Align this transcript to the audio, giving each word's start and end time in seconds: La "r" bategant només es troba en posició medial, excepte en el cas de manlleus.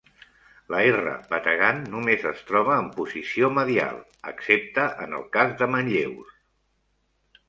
La 0.75 0.77
"r" 0.91 1.09
bategant 1.33 1.83
només 1.95 2.23
es 2.31 2.39
troba 2.47 2.77
en 2.83 2.87
posició 2.95 3.49
medial, 3.57 3.99
excepte 4.31 4.87
en 5.05 5.13
el 5.19 5.27
cas 5.37 5.53
de 5.61 5.69
manlleus. 5.75 6.33